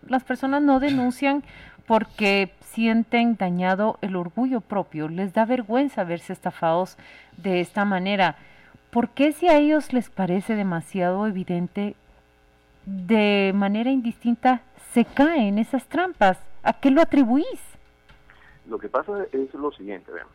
las 0.07 0.23
personas 0.23 0.61
no 0.61 0.79
denuncian 0.79 1.43
porque 1.85 2.53
sienten 2.61 3.35
dañado 3.35 3.97
el 4.01 4.15
orgullo 4.15 4.61
propio, 4.61 5.09
les 5.09 5.33
da 5.33 5.43
vergüenza 5.43 6.05
verse 6.05 6.31
estafados 6.31 6.97
de 7.35 7.59
esta 7.59 7.83
manera. 7.83 8.37
¿Por 8.91 9.09
qué 9.09 9.33
si 9.33 9.49
a 9.49 9.57
ellos 9.57 9.91
les 9.91 10.09
parece 10.09 10.55
demasiado 10.55 11.27
evidente, 11.27 11.95
de 12.85 13.51
manera 13.53 13.91
indistinta 13.91 14.61
se 14.93 15.03
caen 15.03 15.59
esas 15.59 15.85
trampas? 15.87 16.37
¿A 16.63 16.73
qué 16.73 16.89
lo 16.89 17.01
atribuís? 17.01 17.72
Lo 18.67 18.79
que 18.79 18.89
pasa 18.89 19.25
es 19.31 19.53
lo 19.53 19.71
siguiente, 19.71 20.11
vean. 20.11 20.27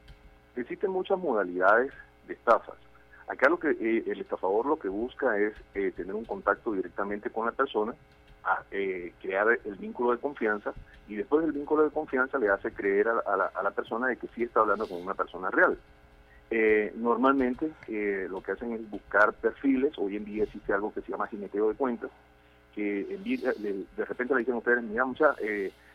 Existen 0.57 0.91
muchas 0.91 1.19
modalidades 1.19 1.93
de 2.27 2.35
estafas. 2.35 2.77
Acá 3.29 3.49
lo 3.49 3.59
que 3.59 3.71
eh, 3.71 4.05
el 4.07 4.21
estafador 4.21 4.67
lo 4.67 4.79
que 4.79 4.89
busca 4.89 5.39
es 5.39 5.53
eh, 5.75 5.93
tener 5.95 6.15
un 6.15 6.25
contacto 6.25 6.73
directamente 6.73 7.31
con 7.31 7.45
la 7.45 7.53
persona, 7.53 7.95
eh, 8.71 9.13
crear 9.21 9.47
el 9.65 9.75
vínculo 9.75 10.13
de 10.13 10.19
confianza 10.19 10.73
y 11.07 11.17
después 11.17 11.45
del 11.45 11.53
vínculo 11.53 11.85
de 11.85 11.91
confianza 11.91 12.39
le 12.39 12.49
hace 12.49 12.73
creer 12.73 13.09
a, 13.09 13.37
la, 13.37 13.71
persona 13.73 14.07
de 14.07 14.17
que 14.17 14.29
sí 14.29 14.45
está 14.45 14.61
hablando 14.61 14.89
con 14.89 15.03
una 15.03 15.13
persona 15.13 15.51
real. 15.51 15.79
Eh, 16.51 16.95
normalmente 16.97 17.71
lo 18.31 18.43
que 18.43 18.53
hacen 18.53 18.73
es 18.73 18.91
buscar 18.91 19.35
perfiles, 19.35 19.93
hoy 19.99 20.17
en 20.17 20.25
día 20.25 20.45
existe 20.45 20.73
algo 20.73 20.95
que 20.95 21.03
se 21.03 21.13
llama 21.13 21.27
jineteo 21.27 21.69
de 21.69 21.75
cuentas, 21.75 22.11
que 22.75 23.05
de, 23.05 23.85
de 23.95 24.05
repente 24.07 24.33
le 24.33 24.41
dicen 24.41 24.55
a 24.55 24.59
ustedes, 24.59 24.83
mira 24.83 25.05
mucha, 25.05 25.35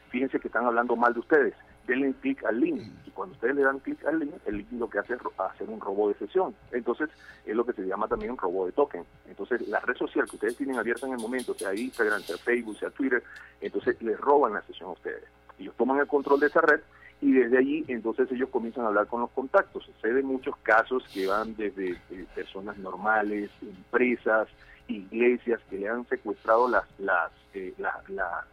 fíjense 0.10 0.40
que 0.40 0.48
están 0.48 0.66
hablando 0.66 0.96
mal 0.96 1.14
de 1.16 1.22
ustedes, 1.22 1.56
denle 1.88 2.14
clic 2.22 2.44
al 2.46 2.60
link 2.60 2.82
y 3.06 3.12
cuando 3.12 3.34
ustedes 3.36 3.56
le 3.56 3.62
dan 3.64 3.80
clic 3.80 4.04
al 4.06 4.20
link, 4.20 4.34
el 4.46 4.58
link 4.58 4.68
lo 4.74 4.90
que 4.90 5.00
hace 5.00 5.14
es 5.14 5.20
hacer 5.38 5.70
un 5.70 5.80
robo 5.82 6.08
de 6.10 6.16
sesión. 6.16 6.56
Entonces 6.72 7.10
es 7.46 7.56
lo 7.56 7.66
que 7.66 7.74
se 7.74 7.84
llama 7.86 8.08
también 8.08 8.32
un 8.32 8.38
robo 8.38 8.66
de 8.66 8.72
token. 8.72 9.04
Entonces 9.28 9.68
la 9.68 9.80
red 9.82 9.96
social 9.98 10.26
que 10.30 10.36
ustedes 10.38 10.56
tienen 10.58 10.78
abierta 10.78 11.06
en 11.08 11.14
el 11.14 11.20
momento, 11.20 11.54
sea 11.54 11.74
Instagram, 11.74 12.22
sea 12.22 12.38
Facebook, 12.38 12.78
sea 12.78 12.90
Twitter, 12.90 13.24
entonces 13.62 14.02
les 14.02 14.20
roban 14.20 14.54
la 14.54 14.62
sesión 14.64 14.90
a 14.90 14.94
ustedes. 14.94 15.24
Ellos 15.60 15.76
toman 15.78 16.00
el 16.00 16.08
control 16.08 16.40
de 16.40 16.48
esa 16.48 16.62
red 16.62 16.80
y 17.22 17.32
desde 17.32 17.58
allí 17.58 17.86
entonces 17.88 18.30
ellos 18.32 18.50
comienzan 18.50 18.86
a 18.86 18.88
hablar 18.88 19.08
con 19.08 19.22
los 19.22 19.30
contactos. 19.32 19.90
Se 20.02 20.08
ven 20.12 20.26
muchos 20.26 20.56
casos 20.64 21.04
que 21.14 21.28
van 21.28 21.56
desde 21.56 21.92
eh, 22.12 22.26
personas 22.36 22.78
normales, 22.78 23.50
empresas, 23.62 24.48
iglesias 24.88 25.62
que 25.70 25.78
le 25.78 25.88
han 25.90 26.06
secuestrado 26.08 26.68
las, 26.68 26.84
las, 27.00 27.32
eh, 27.54 27.74
la- 27.78 28.02
las, 28.10 28.46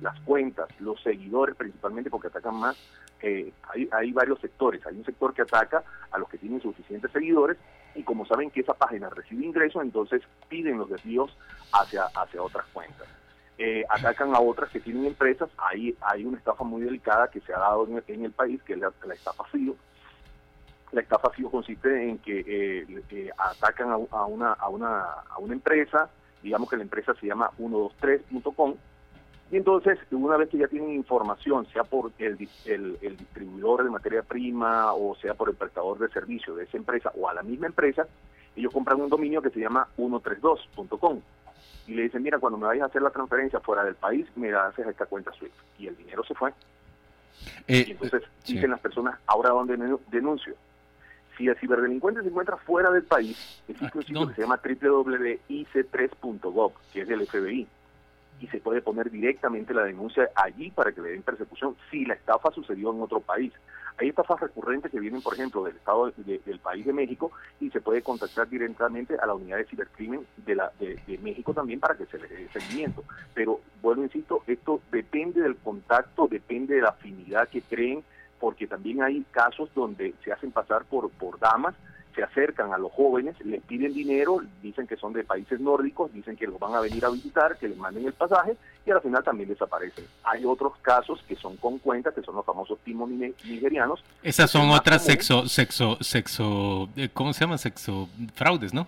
las 0.00 0.18
cuentas, 0.20 0.68
los 0.80 1.00
seguidores 1.02 1.56
principalmente 1.56 2.10
porque 2.10 2.28
atacan 2.28 2.56
más. 2.56 2.76
eh, 3.22 3.52
hay, 3.92 4.12
varios 4.12 4.40
sectores. 4.40 4.86
Hay 4.86 4.96
un 4.96 5.04
sector 5.04 5.32
que 5.32 5.42
ataca 5.42 5.82
a 6.10 6.18
los 6.18 6.28
que 6.28 6.38
tienen 6.38 6.60
suficientes 6.60 7.10
seguidores 7.12 7.56
y 7.94 8.02
como 8.02 8.26
saben 8.26 8.50
que 8.50 8.60
esa 8.60 8.74
página 8.74 9.08
recibe 9.08 9.44
ingresos, 9.44 9.82
entonces 9.82 10.22
piden 10.48 10.78
los 10.78 10.90
desvíos 10.90 11.36
hacia, 11.72 12.04
hacia 12.14 12.42
otras 12.42 12.66
cuentas. 12.72 13.08
Eh, 13.58 13.84
atacan 13.88 14.34
a 14.34 14.40
otras 14.40 14.68
que 14.70 14.80
tienen 14.80 15.06
empresas. 15.06 15.48
Ahí 15.56 15.96
hay 16.02 16.26
una 16.26 16.36
estafa 16.36 16.62
muy 16.62 16.82
delicada 16.82 17.28
que 17.28 17.40
se 17.40 17.54
ha 17.54 17.58
dado 17.58 17.88
en 18.06 18.24
el, 18.24 18.32
país, 18.32 18.62
que 18.62 18.74
es 18.74 18.78
la, 18.78 18.92
estafa 19.14 19.44
FIO. 19.44 19.74
La 20.92 21.00
estafa 21.00 21.30
FIO 21.30 21.50
consiste 21.50 22.08
en 22.08 22.18
que 22.18 22.44
eh, 22.46 23.30
atacan 23.38 23.90
a 23.90 24.26
una, 24.26 24.52
a, 24.52 24.68
una, 24.68 25.04
a 25.30 25.38
una 25.38 25.54
empresa, 25.54 26.10
digamos 26.42 26.68
que 26.68 26.76
la 26.76 26.82
empresa 26.82 27.14
se 27.14 27.26
llama 27.26 27.50
123.com, 27.58 28.74
y 29.50 29.56
entonces, 29.56 29.98
una 30.10 30.36
vez 30.36 30.48
que 30.48 30.58
ya 30.58 30.66
tienen 30.68 30.90
información, 30.92 31.66
sea 31.66 31.84
por 31.84 32.10
el, 32.18 32.48
el, 32.64 32.98
el 33.00 33.16
distribuidor 33.16 33.84
de 33.84 33.90
materia 33.90 34.22
prima 34.22 34.92
o 34.92 35.14
sea 35.16 35.34
por 35.34 35.48
el 35.48 35.54
prestador 35.54 35.98
de 35.98 36.08
servicio 36.08 36.54
de 36.56 36.64
esa 36.64 36.76
empresa 36.76 37.12
o 37.16 37.28
a 37.28 37.34
la 37.34 37.42
misma 37.42 37.66
empresa, 37.68 38.06
ellos 38.56 38.72
compran 38.72 39.00
un 39.00 39.08
dominio 39.08 39.40
que 39.42 39.50
se 39.50 39.60
llama 39.60 39.86
132.com 39.96 41.20
y 41.86 41.94
le 41.94 42.02
dicen, 42.02 42.22
mira, 42.22 42.38
cuando 42.40 42.58
me 42.58 42.66
vayas 42.66 42.82
a 42.84 42.86
hacer 42.86 43.02
la 43.02 43.10
transferencia 43.10 43.60
fuera 43.60 43.84
del 43.84 43.94
país, 43.94 44.26
me 44.34 44.50
la 44.50 44.66
haces 44.66 44.86
a 44.86 44.90
esta 44.90 45.06
cuenta 45.06 45.32
SWIFT. 45.34 45.54
Y 45.78 45.86
el 45.86 45.96
dinero 45.96 46.24
se 46.24 46.34
fue. 46.34 46.50
Eh, 47.68 47.84
Y 47.86 47.90
entonces 47.92 48.22
sí. 48.42 48.54
dicen 48.54 48.70
las 48.72 48.80
personas, 48.80 49.20
ahora 49.26 49.50
dónde 49.50 49.78
denu- 49.78 50.00
denuncio. 50.10 50.54
Si 51.36 51.46
el 51.46 51.56
ciberdelincuente 51.58 52.22
se 52.22 52.28
encuentra 52.28 52.56
fuera 52.56 52.90
del 52.90 53.04
país, 53.04 53.36
existe 53.68 53.86
Ah, 53.86 53.92
un 53.98 54.02
sitio 54.04 54.26
que 54.28 54.34
se 54.34 54.40
llama 54.40 54.58
www.ic3.gov, 54.64 56.72
que 56.92 57.02
es 57.02 57.08
del 57.08 57.24
FBI. 57.26 57.66
Y 58.40 58.48
se 58.48 58.60
puede 58.60 58.82
poner 58.82 59.10
directamente 59.10 59.72
la 59.72 59.84
denuncia 59.84 60.30
allí 60.34 60.70
para 60.70 60.92
que 60.92 61.00
le 61.00 61.10
den 61.10 61.22
persecución 61.22 61.76
si 61.90 62.04
la 62.04 62.14
estafa 62.14 62.50
sucedió 62.50 62.92
en 62.92 63.00
otro 63.00 63.20
país. 63.20 63.52
Hay 63.98 64.08
estafas 64.08 64.40
recurrentes 64.40 64.90
que 64.90 65.00
vienen, 65.00 65.22
por 65.22 65.34
ejemplo, 65.34 65.64
del 65.64 65.76
Estado 65.76 66.12
del 66.16 66.58
país 66.58 66.84
de 66.84 66.92
México 66.92 67.32
y 67.60 67.70
se 67.70 67.80
puede 67.80 68.02
contactar 68.02 68.46
directamente 68.48 69.16
a 69.16 69.24
la 69.24 69.34
unidad 69.34 69.56
de 69.56 69.64
cibercrimen 69.64 70.26
de, 70.36 70.54
la, 70.54 70.70
de, 70.78 71.18
México 71.22 71.54
también 71.54 71.80
para 71.80 71.96
que 71.96 72.04
se 72.06 72.18
le 72.18 72.28
dé 72.28 72.48
seguimiento. 72.52 73.04
Pero, 73.32 73.60
bueno, 73.80 74.02
insisto, 74.02 74.42
esto 74.46 74.82
depende 74.92 75.40
del 75.40 75.56
contacto, 75.56 76.28
depende 76.28 76.74
de 76.74 76.82
la 76.82 76.90
afinidad 76.90 77.48
que 77.48 77.62
creen, 77.62 78.04
porque 78.38 78.66
también 78.66 79.02
hay 79.02 79.24
casos 79.30 79.70
donde 79.74 80.12
se 80.22 80.30
hacen 80.30 80.52
pasar 80.52 80.84
por, 80.84 81.10
por 81.12 81.38
damas 81.38 81.74
se 82.16 82.22
acercan 82.22 82.72
a 82.72 82.78
los 82.78 82.90
jóvenes, 82.92 83.36
les 83.44 83.62
piden 83.62 83.92
dinero, 83.92 84.40
dicen 84.62 84.86
que 84.86 84.96
son 84.96 85.12
de 85.12 85.22
países 85.22 85.60
nórdicos, 85.60 86.12
dicen 86.12 86.34
que 86.34 86.46
los 86.46 86.58
van 86.58 86.74
a 86.74 86.80
venir 86.80 87.04
a 87.04 87.10
visitar, 87.10 87.58
que 87.58 87.68
les 87.68 87.76
manden 87.76 88.06
el 88.06 88.14
pasaje 88.14 88.56
y 88.86 88.90
al 88.90 89.02
final 89.02 89.22
también 89.22 89.50
desaparecen. 89.50 90.06
Hay 90.24 90.44
otros 90.46 90.72
casos 90.80 91.22
que 91.28 91.36
son 91.36 91.58
con 91.58 91.78
cuentas, 91.78 92.14
que 92.14 92.22
son 92.22 92.34
los 92.34 92.44
famosos 92.46 92.78
timos 92.80 93.10
nigerianos. 93.10 94.02
Esas 94.22 94.50
son 94.50 94.70
otras 94.70 95.04
sexo, 95.04 95.46
sexo, 95.46 95.98
sexo, 96.00 96.88
eh, 96.96 97.10
¿cómo 97.12 97.34
se 97.34 97.40
llama? 97.40 97.58
Sexo 97.58 98.08
fraudes, 98.34 98.72
¿no? 98.72 98.86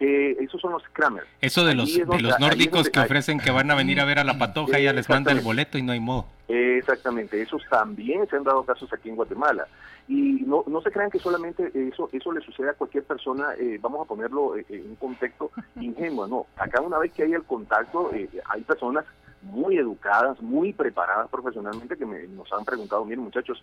Eh, 0.00 0.36
esos 0.40 0.60
son 0.60 0.72
los 0.72 0.82
crammers. 0.92 1.26
Eso 1.40 1.64
de 1.64 1.74
los, 1.74 1.94
de 1.94 2.20
los 2.20 2.38
nórdicos 2.40 2.90
que 2.90 2.98
ofrecen 3.00 3.38
que 3.38 3.50
van 3.52 3.70
a 3.70 3.76
venir 3.76 4.00
a 4.00 4.04
ver 4.04 4.18
a 4.18 4.24
la 4.24 4.38
patoja 4.38 4.80
y 4.80 4.84
ya 4.84 4.92
les 4.92 5.08
manda 5.08 5.30
el 5.30 5.40
boleto 5.40 5.78
y 5.78 5.82
no 5.82 5.92
hay 5.92 6.00
modo. 6.00 6.26
Exactamente, 6.48 7.42
esos 7.42 7.62
también 7.68 8.26
se 8.28 8.36
han 8.36 8.44
dado 8.44 8.64
casos 8.64 8.92
aquí 8.92 9.08
en 9.08 9.16
Guatemala. 9.16 9.66
Y 10.08 10.44
no, 10.46 10.62
no 10.68 10.80
se 10.80 10.92
crean 10.92 11.10
que 11.10 11.18
solamente 11.18 11.72
eso 11.74 12.08
eso 12.12 12.30
le 12.30 12.40
sucede 12.40 12.70
a 12.70 12.74
cualquier 12.74 13.02
persona, 13.02 13.54
eh, 13.58 13.78
vamos 13.80 14.04
a 14.04 14.08
ponerlo 14.08 14.56
eh, 14.56 14.64
en 14.68 14.90
un 14.90 14.96
contexto 14.96 15.50
ingenuo, 15.80 16.28
no. 16.28 16.46
Acá 16.56 16.80
una 16.80 16.98
vez 16.98 17.12
que 17.12 17.24
hay 17.24 17.32
el 17.32 17.42
contacto, 17.42 18.10
hay 18.12 18.62
personas 18.62 19.04
muy 19.42 19.76
educadas, 19.76 20.40
muy 20.40 20.72
preparadas 20.72 21.28
profesionalmente 21.28 21.96
que 21.96 22.06
me, 22.06 22.26
nos 22.28 22.52
han 22.52 22.64
preguntado, 22.64 23.04
miren 23.04 23.24
muchachos, 23.24 23.62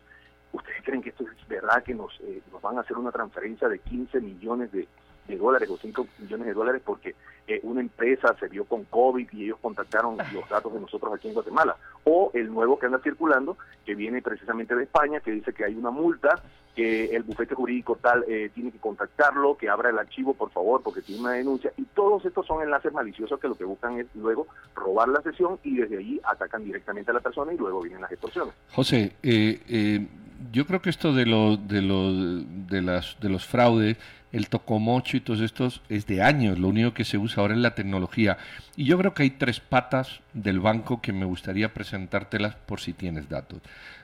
¿ustedes 0.52 0.84
creen 0.84 1.02
que 1.02 1.10
esto 1.10 1.24
es 1.24 1.48
verdad 1.48 1.84
que 1.84 1.96
nos, 1.96 2.12
nos 2.52 2.62
van 2.62 2.78
a 2.78 2.82
hacer 2.82 2.98
una 2.98 3.12
transferencia 3.12 3.70
de 3.70 3.80
15 3.80 4.20
millones 4.20 4.72
de, 4.74 4.88
de 5.28 5.38
dólares 5.38 5.70
o 5.70 5.78
5 5.78 6.08
millones 6.20 6.48
de 6.48 6.54
dólares 6.54 6.82
porque 6.84 7.16
eh, 7.48 7.60
una 7.64 7.82
empresa 7.82 8.36
se 8.40 8.48
vio 8.48 8.66
con 8.66 8.86
COVID 8.86 9.28
y 9.34 9.46
ellos 9.46 9.58
contactaron 9.62 10.18
los 10.18 10.50
datos 10.50 10.74
de 10.74 10.80
nosotros 10.80 11.14
aquí 11.14 11.28
en 11.28 11.34
Guatemala. 11.34 11.76
O 12.06 12.32
el 12.34 12.52
nuevo 12.52 12.80
que 12.80 12.86
anda 12.86 13.00
circulando, 13.00 13.58
que 13.86 13.96
viene 13.96 14.22
precisamente 14.22 14.76
de 14.76 14.84
España, 14.84 15.20
que 15.20 15.32
dice 15.32 15.54
que 15.54 15.66
hay 15.66 15.76
una 15.76 15.92
multa, 15.92 16.42
que 16.76 17.16
el 17.16 17.24
bufete 17.24 17.54
jurídico 17.54 17.98
tal 18.02 18.26
eh, 18.28 18.50
tiene 18.54 18.72
que 18.72 18.80
contactarlo, 18.80 19.58
que 19.58 19.70
abra 19.70 19.90
el 19.90 20.00
archivo 20.00 20.34
por 20.34 20.52
favor 20.52 20.82
porque 20.82 21.02
tiene 21.02 21.22
una 21.22 21.34
denuncia. 21.34 21.72
Y 21.78 21.84
todos 21.84 22.26
estos 22.26 22.46
son 22.46 22.62
enlaces 22.62 22.94
maliciosos 22.94 23.40
que 23.40 23.48
lo 23.48 23.56
que 23.56 23.66
buscan 23.66 24.00
es 24.00 24.08
luego 24.16 24.48
robar 24.76 25.10
la 25.10 25.22
sesión 25.22 25.60
y 25.64 25.78
desde 25.78 25.98
allí 25.98 26.20
atacan 26.24 26.64
directamente 26.64 27.12
a 27.12 27.14
la 27.14 27.20
persona 27.20 27.54
y 27.54 27.58
luego 27.58 27.82
vienen 27.82 28.02
las 28.02 28.12
extorsiones. 28.12 28.54
José, 28.72 29.14
eh, 29.22 30.08
yo 30.52 30.66
creo 30.66 30.82
que 30.82 30.90
esto 30.90 31.14
de, 31.14 31.26
lo, 31.26 31.58
de, 31.58 31.82
lo, 31.82 32.12
de, 32.12 32.82
las, 32.82 33.18
de 33.20 33.30
los 33.30 33.46
fraudes 33.46 33.98
el 34.34 34.50
tocomocho 34.50 35.16
y 35.16 35.22
todos 35.22 35.40
estos 35.40 35.82
es 35.90 36.08
de 36.08 36.24
años, 36.24 36.58
lo 36.58 36.68
único 36.68 36.94
que 36.94 37.06
se 37.06 37.20
usa 37.20 37.42
ahora 37.42 37.54
es 37.54 37.60
la 37.60 37.76
tecnología. 37.76 38.38
Y 38.76 38.86
yo 38.86 38.98
creo 38.98 39.14
que 39.14 39.24
hay 39.24 39.30
tres 39.30 39.60
patas 39.60 40.22
del 40.34 40.60
banco 40.60 41.02
que 41.02 41.14
me 41.14 41.26
gustaría 41.26 41.74
presentártelas 41.74 42.56
por 42.56 42.82
si 42.82 42.94
tienes 42.94 43.30
datos. 43.30 43.62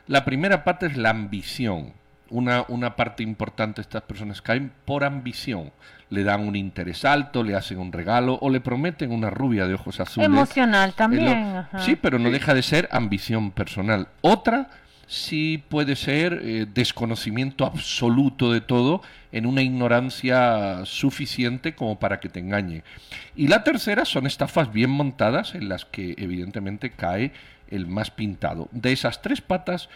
La 0.07 0.23
primera 0.23 0.63
pata 0.63 0.85
es 0.85 0.95
la 0.95 1.09
ambición. 1.09 1.93
Una, 2.29 2.63
una 2.67 2.95
parte 2.95 3.23
importante 3.23 3.77
de 3.77 3.81
estas 3.81 4.03
personas 4.03 4.43
caen 4.43 4.71
por 4.85 5.03
ambición. 5.03 5.71
Le 6.11 6.23
dan 6.23 6.47
un 6.47 6.55
interés 6.55 7.05
alto, 7.05 7.43
le 7.43 7.55
hacen 7.55 7.79
un 7.79 7.91
regalo 7.91 8.37
o 8.39 8.51
le 8.51 8.61
prometen 8.61 9.11
una 9.11 9.31
rubia 9.31 9.65
de 9.65 9.73
ojos 9.73 9.99
azules. 9.99 10.27
Emocional 10.27 10.93
también. 10.93 11.65
Sí, 11.79 11.95
pero 11.95 12.19
no 12.19 12.29
deja 12.29 12.53
de 12.53 12.61
ser 12.61 12.87
ambición 12.91 13.49
personal. 13.49 14.07
Otra 14.21 14.69
sí 15.09 15.63
puede 15.69 15.95
ser 15.95 16.39
eh, 16.43 16.67
desconocimiento 16.71 17.65
absoluto 17.65 18.53
de 18.53 18.61
todo 18.61 19.01
en 19.31 19.47
una 19.47 19.63
ignorancia 19.63 20.85
suficiente 20.85 21.73
como 21.73 21.99
para 21.99 22.19
que 22.19 22.29
te 22.29 22.39
engañe. 22.39 22.83
Y 23.35 23.47
la 23.47 23.63
tercera 23.63 24.05
son 24.05 24.27
estafas 24.27 24.71
bien 24.71 24.91
montadas 24.91 25.55
en 25.55 25.67
las 25.67 25.83
que 25.83 26.13
evidentemente 26.19 26.91
cae 26.91 27.31
el 27.69 27.87
más 27.87 28.11
pintado. 28.11 28.69
De 28.71 28.91
esas 28.91 29.23
tres 29.23 29.41
patas, 29.41 29.89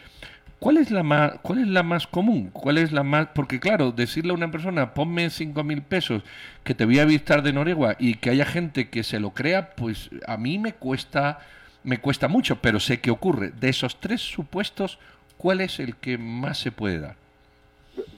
¿cuál 0.58 0.77
es 0.77 0.89
la 0.89 1.03
más, 1.03 1.34
cuál 1.43 1.60
es 1.60 1.67
la 1.67 1.84
más 1.84 2.08
común? 2.08 2.50
¿Cuál 2.51 2.79
es 2.79 2.91
la 2.91 3.03
más? 3.03 3.27
Porque 3.36 3.60
claro, 3.60 3.91
decirle 3.91 4.32
a 4.32 4.36
una 4.36 4.50
persona, 4.50 4.96
ponme 4.96 5.29
cinco 5.29 5.63
mil 5.63 5.84
pesos 5.84 6.24
que 6.63 6.74
te 6.74 6.86
voy 6.86 6.98
a 6.98 7.05
visitar 7.05 7.43
de 7.43 7.53
Noruega 7.53 7.96
y 8.00 8.15
que 8.15 8.32
haya 8.32 8.46
gente 8.46 8.89
que 8.89 9.03
se 9.03 9.20
lo 9.20 9.29
crea, 9.29 9.75
pues 9.75 10.10
a 10.25 10.38
mí 10.38 10.58
me 10.58 10.74
cuesta 10.74 11.39
me 11.83 11.99
cuesta 11.99 12.27
mucho, 12.27 12.57
pero 12.61 12.79
sé 12.79 12.99
que 12.99 13.11
ocurre. 13.11 13.51
De 13.51 13.69
esos 13.69 13.99
tres 13.99 14.21
supuestos, 14.21 14.99
¿cuál 15.37 15.61
es 15.61 15.79
el 15.79 15.95
que 15.95 16.17
más 16.17 16.59
se 16.59 16.71
puede 16.71 16.99
dar? 16.99 17.15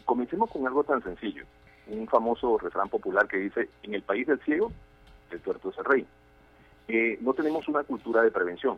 Comencemos 0.06 0.50
con 0.50 0.66
algo 0.68 0.84
tan 0.84 1.04
sencillo. 1.04 1.44
Un 1.88 2.08
famoso 2.08 2.58
refrán 2.58 2.90
popular 2.90 3.28
que 3.28 3.38
dice, 3.38 3.70
en 3.84 3.94
el 3.94 4.02
país 4.02 4.26
del 4.28 4.40
ciego, 4.42 4.72
el 5.32 5.40
tuerto 5.42 5.70
es 5.70 5.78
el 5.78 5.86
rey. 5.86 6.06
Eh, 6.88 7.18
no 7.22 7.34
tenemos 7.34 7.68
una 7.68 7.84
cultura 7.84 8.22
de 8.22 8.32
prevención. 8.32 8.78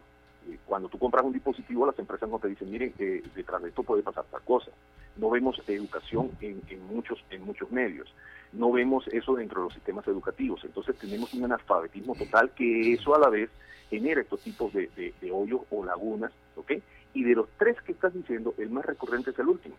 Eh, 0.50 0.58
cuando 0.66 0.88
tú 0.88 0.98
compras 0.98 1.26
un 1.26 1.34
dispositivo, 1.34 1.86
las 1.86 2.00
empresas 2.00 2.30
no 2.30 2.40
te 2.40 2.48
dicen, 2.48 2.72
miren, 2.72 2.94
eh, 3.00 3.22
detrás 3.36 3.62
de 3.62 3.70
esto 3.70 3.84
puede 3.84 4.04
pasar 4.04 4.26
tal 4.32 4.42
cosa. 4.42 4.72
No 5.18 5.30
vemos 5.30 5.62
educación 5.68 6.32
en, 6.42 6.62
en, 6.70 6.86
muchos, 6.88 7.24
en 7.30 7.44
muchos 7.44 7.72
medios. 7.72 8.14
No 8.54 8.72
vemos 8.72 9.08
eso 9.08 9.36
dentro 9.36 9.62
de 9.62 9.66
los 9.66 9.74
sistemas 9.74 10.08
educativos. 10.08 10.64
Entonces 10.64 10.96
tenemos 10.98 11.34
un 11.34 11.46
analfabetismo 11.46 12.16
total 12.16 12.52
que 12.52 12.94
eso 12.94 13.16
a 13.16 13.20
la 13.20 13.30
vez 13.30 13.50
genera 13.90 14.22
estos 14.22 14.42
tipos 14.42 14.74
de, 14.74 14.90
hoyos 15.32 15.62
o 15.70 15.86
lagunas, 15.86 16.32
¿ok? 16.56 16.74
Y 17.14 17.24
de 17.24 17.36
los 17.36 17.48
tres 17.58 17.82
que 17.82 17.94
estás 17.94 18.14
diciendo, 18.14 18.54
el 18.58 18.70
más 18.70 18.86
recurrente 18.86 19.32
es 19.32 19.40
el 19.40 19.48
último. 19.48 19.76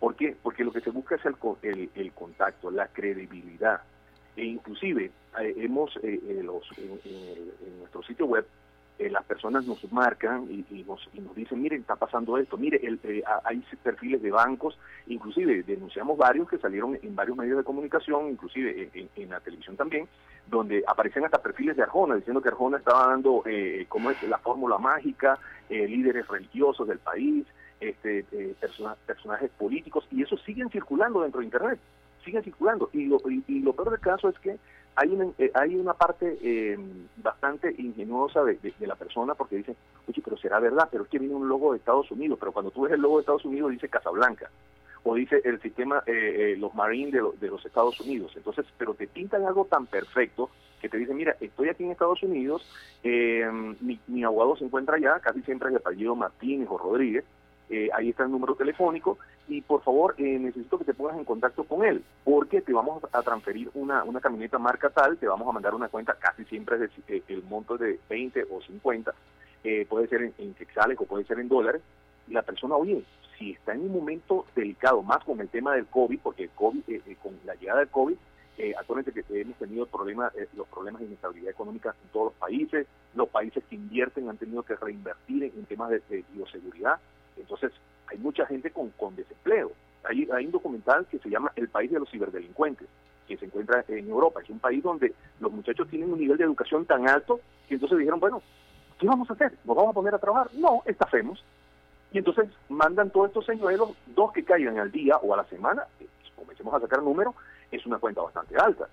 ¿Por 0.00 0.16
qué? 0.16 0.36
Porque 0.42 0.64
lo 0.64 0.72
que 0.72 0.80
se 0.80 0.90
busca 0.90 1.14
es 1.14 1.22
el, 1.24 1.90
el, 1.94 2.12
contacto, 2.12 2.70
la 2.70 2.88
credibilidad. 2.88 3.82
E 4.36 4.44
inclusive 4.44 5.10
eh, 5.40 5.54
hemos, 5.56 5.96
eh, 6.02 6.20
eh, 6.26 6.40
los, 6.42 6.66
en, 6.76 7.78
nuestro 7.78 8.02
sitio 8.02 8.26
web, 8.26 8.46
las 8.98 9.24
personas 9.24 9.66
nos 9.66 9.92
marcan 9.92 10.46
y, 10.48 10.84
nos, 10.84 11.08
y, 11.12 11.20
nos, 11.20 11.34
dicen, 11.34 11.60
miren, 11.60 11.80
está 11.80 11.96
pasando 11.96 12.38
esto, 12.38 12.56
mire, 12.56 12.80
el, 12.82 13.00
hay 13.44 13.62
perfiles 13.82 14.22
de 14.22 14.30
bancos, 14.30 14.78
inclusive 15.08 15.62
denunciamos 15.64 16.16
varios 16.16 16.48
que 16.48 16.58
salieron 16.58 16.98
en 17.02 17.16
varios 17.16 17.36
medios 17.36 17.58
de 17.58 17.64
comunicación, 17.64 18.30
inclusive 18.30 18.90
en 19.16 19.30
la 19.30 19.40
televisión 19.40 19.76
también, 19.76 20.08
donde 20.46 20.84
aparecen 20.86 21.24
hasta 21.24 21.42
perfiles 21.42 21.76
de 21.76 21.82
Arjona, 21.82 22.16
diciendo 22.16 22.42
que 22.42 22.48
Arjona 22.48 22.78
estaba 22.78 23.08
dando, 23.08 23.42
eh, 23.46 23.86
como 23.88 24.10
es 24.10 24.22
la 24.24 24.38
fórmula 24.38 24.78
mágica, 24.78 25.38
eh, 25.68 25.86
líderes 25.88 26.28
religiosos 26.28 26.86
del 26.86 26.98
país, 26.98 27.46
este, 27.80 28.24
eh, 28.32 28.54
personajes 29.06 29.50
políticos, 29.58 30.06
y 30.10 30.22
eso 30.22 30.36
siguen 30.38 30.70
circulando 30.70 31.22
dentro 31.22 31.40
de 31.40 31.46
Internet, 31.46 31.78
siguen 32.24 32.42
circulando. 32.42 32.90
Y 32.92 33.06
lo, 33.06 33.18
y, 33.28 33.60
lo 33.60 33.72
peor 33.72 33.90
del 33.90 34.00
caso 34.00 34.28
es 34.28 34.38
que 34.38 34.58
hay 34.96 35.08
una, 35.10 35.26
eh, 35.38 35.50
hay 35.54 35.76
una 35.76 35.94
parte 35.94 36.38
eh, 36.42 36.78
bastante 37.16 37.74
ingeniosa 37.78 38.44
de, 38.44 38.58
la 38.80 38.96
persona 38.96 39.34
porque 39.34 39.56
dicen, 39.56 39.76
oye, 40.08 40.22
pero 40.22 40.36
será 40.36 40.60
verdad, 40.60 40.88
pero 40.90 41.04
es 41.04 41.10
que 41.10 41.18
viene 41.18 41.34
un 41.34 41.48
logo 41.48 41.72
de 41.72 41.78
Estados 41.78 42.10
Unidos, 42.10 42.38
pero 42.38 42.52
cuando 42.52 42.70
tú 42.70 42.82
ves 42.82 42.92
el 42.92 43.00
logo 43.00 43.16
de 43.16 43.20
Estados 43.20 43.44
Unidos 43.44 43.72
dice 43.72 43.88
Casablanca 43.88 44.50
o 45.04 45.14
dice 45.14 45.40
el 45.44 45.60
sistema, 45.60 46.02
eh, 46.06 46.54
eh, 46.54 46.56
los 46.56 46.74
Marines 46.74 47.12
de, 47.38 47.48
los 47.48 47.64
Estados 47.64 48.00
Unidos. 48.00 48.32
Entonces, 48.36 48.64
pero 48.78 48.94
te 48.94 49.06
pintan 49.06 49.44
algo 49.44 49.66
tan 49.66 49.86
perfecto 49.86 50.50
que 50.80 50.88
te 50.88 50.96
dicen, 50.96 51.16
mira, 51.16 51.36
estoy 51.40 51.68
aquí 51.68 51.84
en 51.84 51.90
Estados 51.90 52.22
Unidos, 52.22 52.66
eh, 53.02 53.46
mi, 53.80 54.24
abogado 54.24 54.56
se 54.56 54.64
encuentra 54.64 54.96
allá, 54.96 55.20
casi 55.20 55.42
siempre 55.42 55.68
es 55.68 55.74
el 55.74 55.80
apellido 55.80 56.16
Martínez 56.16 56.68
o 56.70 56.78
Rodríguez, 56.78 57.24
ahí 57.92 58.10
está 58.10 58.24
el 58.24 58.30
número 58.30 58.54
telefónico 58.54 59.18
y 59.48 59.60
por 59.62 59.82
favor 59.82 60.14
necesito 60.18 60.78
que 60.78 60.84
te 60.84 60.94
pongas 60.94 61.16
en 61.16 61.24
contacto 61.24 61.64
con 61.64 61.84
él 61.84 62.04
porque 62.22 62.60
te 62.60 62.72
vamos 62.72 63.02
a 63.10 63.22
transferir 63.22 63.70
una, 63.74 64.04
una 64.04 64.20
camioneta 64.20 64.58
marca 64.58 64.90
tal, 64.90 65.18
te 65.18 65.26
vamos 65.26 65.48
a 65.48 65.52
mandar 65.52 65.74
una 65.74 65.88
cuenta, 65.88 66.14
casi 66.14 66.44
siempre 66.44 66.76
es 66.84 67.22
el 67.28 67.42
monto 67.44 67.76
de 67.76 67.98
20 68.08 68.44
o 68.50 68.60
50, 68.60 69.14
puede 69.88 70.08
ser 70.08 70.22
en, 70.22 70.34
en 70.38 70.54
quetzales 70.54 70.98
o 71.00 71.04
puede 71.04 71.24
ser 71.24 71.40
en 71.40 71.48
dólares, 71.48 71.82
y 72.28 72.32
la 72.32 72.42
persona, 72.42 72.76
oye, 72.76 73.04
si 73.38 73.52
está 73.52 73.72
en 73.72 73.82
un 73.82 73.92
momento 73.92 74.46
delicado, 74.54 75.02
más 75.02 75.22
con 75.24 75.40
el 75.40 75.48
tema 75.48 75.74
del 75.74 75.86
COVID, 75.86 76.18
porque 76.22 76.48
COVID, 76.54 76.82
eh, 76.88 77.02
eh, 77.06 77.16
con 77.22 77.38
la 77.44 77.54
llegada 77.54 77.80
del 77.80 77.88
COVID, 77.88 78.16
eh, 78.56 78.72
actualmente 78.78 79.12
que 79.12 79.40
hemos 79.40 79.56
tenido 79.58 79.86
problemas, 79.86 80.32
los 80.56 80.68
problemas 80.68 81.00
de 81.00 81.08
inestabilidad 81.08 81.50
económica 81.50 81.94
en 82.04 82.10
todos 82.10 82.26
los 82.26 82.34
países, 82.34 82.86
los 83.14 83.28
países 83.28 83.64
que 83.68 83.74
invierten 83.74 84.28
han 84.28 84.36
tenido 84.36 84.62
que 84.62 84.76
reinvertir 84.76 85.44
en, 85.44 85.64
temas 85.64 85.90
de, 85.90 86.24
bioseguridad, 86.32 87.00
entonces 87.36 87.72
hay 88.06 88.18
mucha 88.18 88.46
gente 88.46 88.70
con, 88.70 88.90
con 88.90 89.16
desempleo. 89.16 89.72
Hay, 90.04 90.28
hay 90.32 90.46
un 90.46 90.52
documental 90.52 91.06
que 91.06 91.18
se 91.18 91.30
llama 91.30 91.52
El 91.56 91.68
país 91.68 91.90
de 91.90 91.98
los 91.98 92.10
ciberdelincuentes, 92.10 92.88
que 93.26 93.36
se 93.36 93.46
encuentra 93.46 93.84
en 93.88 94.08
Europa. 94.08 94.40
Es 94.42 94.50
un 94.50 94.58
país 94.58 94.82
donde 94.82 95.14
los 95.40 95.52
muchachos 95.52 95.88
tienen 95.88 96.12
un 96.12 96.18
nivel 96.18 96.36
de 96.36 96.44
educación 96.44 96.84
tan 96.84 97.08
alto 97.08 97.40
que 97.68 97.74
entonces 97.74 97.98
dijeron, 97.98 98.20
bueno, 98.20 98.42
¿qué 98.98 99.06
vamos 99.06 99.28
a 99.30 99.32
hacer? 99.32 99.52
¿Nos 99.64 99.76
vamos 99.76 99.92
a 99.92 99.94
poner 99.94 100.14
a 100.14 100.18
trabajar? 100.18 100.50
No, 100.54 100.82
estafemos. 100.84 101.42
Y 102.12 102.18
entonces 102.18 102.48
mandan 102.68 103.10
todos 103.10 103.28
estos 103.28 103.46
señuelos, 103.46 103.90
dos 104.14 104.32
que 104.32 104.44
caigan 104.44 104.78
al 104.78 104.92
día 104.92 105.16
o 105.16 105.34
a 105.34 105.38
la 105.38 105.44
semana, 105.44 105.84
eh, 105.98 106.06
comencemos 106.36 106.74
a 106.74 106.80
sacar 106.80 107.02
números, 107.02 107.34
es 107.70 107.84
una 107.86 107.98
cuenta 107.98 108.22
bastante 108.22 108.56
alta. 108.56 108.88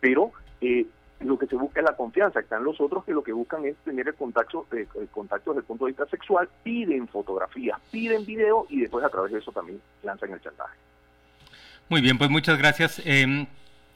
Pero 0.00 0.32
eh, 0.60 0.86
lo 1.20 1.38
que 1.38 1.46
se 1.46 1.56
busca 1.56 1.80
es 1.80 1.86
la 1.86 1.96
confianza. 1.96 2.40
Están 2.40 2.64
los 2.64 2.80
otros 2.80 3.04
que 3.04 3.12
lo 3.12 3.22
que 3.22 3.32
buscan 3.32 3.64
es 3.64 3.76
tener 3.78 4.08
el 4.08 4.14
contacto, 4.14 4.66
eh, 4.72 4.86
el 4.94 5.08
desde 5.08 5.58
el 5.58 5.64
punto 5.64 5.84
de 5.84 5.90
vista 5.90 6.06
sexual, 6.06 6.48
piden 6.62 7.08
fotografías, 7.08 7.78
piden 7.90 8.24
video 8.24 8.66
y 8.68 8.80
después 8.80 9.04
a 9.04 9.08
través 9.08 9.32
de 9.32 9.38
eso 9.38 9.52
también 9.52 9.80
lanzan 10.02 10.32
el 10.32 10.40
chantaje. 10.40 10.76
Muy 11.88 12.00
bien, 12.00 12.18
pues 12.18 12.30
muchas 12.30 12.58
gracias. 12.58 13.00
Eh, 13.04 13.46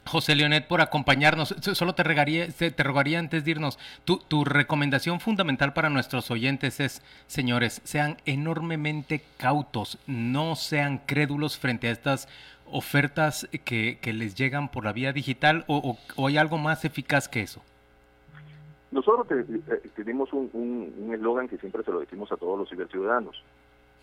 José 0.05 0.35
Leonet, 0.35 0.67
por 0.67 0.81
acompañarnos. 0.81 1.55
Solo 1.75 1.95
te, 1.95 2.03
regaría, 2.03 2.49
te 2.49 2.83
rogaría 2.83 3.19
antes 3.19 3.45
de 3.45 3.53
irnos, 3.53 3.79
tu, 4.05 4.19
tu, 4.19 4.45
recomendación 4.45 5.21
fundamental 5.21 5.73
para 5.73 5.91
nuestros 5.91 6.31
oyentes 6.31 6.81
es, 6.81 7.03
señores, 7.27 7.81
sean 7.85 8.17
enormemente 8.27 9.23
cautos, 9.37 9.99
no 10.07 10.57
sean 10.57 10.99
crédulos 10.99 11.59
frente 11.59 11.89
a 11.89 11.93
estas 11.93 12.29
ofertas 12.73 13.49
que, 13.65 13.99
que 14.01 14.13
les 14.13 14.35
llegan 14.35 14.71
por 14.71 14.85
la 14.85 14.93
vía 14.93 15.13
digital 15.13 15.65
o, 15.69 15.97
o, 16.17 16.27
hay 16.27 16.39
algo 16.39 16.59
más 16.59 16.85
eficaz 16.85 17.29
que 17.29 17.43
eso. 17.43 17.63
Nosotros 18.91 19.27
te, 19.29 19.45
te, 19.45 19.89
tenemos 19.91 20.33
un 20.33 21.11
eslogan 21.15 21.45
un, 21.45 21.49
que 21.51 21.59
siempre 21.59 21.83
se 21.83 21.91
lo 21.91 22.01
decimos 22.01 22.31
a 22.33 22.37
todos 22.37 22.59
los 22.59 22.89
ciudadanos. 22.91 23.43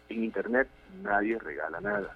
En 0.10 0.24
Internet 0.24 0.68
nadie 1.04 1.38
regala 1.38 1.80
nada. 1.82 2.16